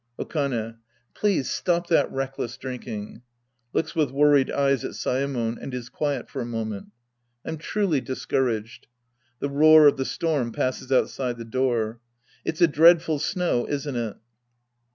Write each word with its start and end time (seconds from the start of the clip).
Okane. 0.19 0.77
Please 1.13 1.47
stop 1.47 1.85
that 1.89 2.11
reckless 2.11 2.57
drinking. 2.57 3.21
{Looks 3.71 3.93
•with 3.93 4.09
worried 4.09 4.49
eyes 4.49 4.83
at 4.83 4.93
Saemon 4.95 5.59
and 5.61 5.75
is 5.75 5.89
quiet 5.89 6.27
for 6.27 6.41
a 6.41 6.43
moment.) 6.45 6.87
I'm 7.45 7.59
truly 7.59 8.01
discouraged. 8.01 8.87
{The 9.41 9.49
roar 9.49 9.85
of 9.85 9.97
the 9.97 10.05
storm 10.05 10.53
passes 10.53 10.91
outside 10.91 11.37
the 11.37 11.45
door.) 11.45 11.99
It's 12.43 12.61
a 12.61 12.67
dreadful 12.67 13.19
snow, 13.19 13.67
isn't 13.69 13.95
it 13.95 14.17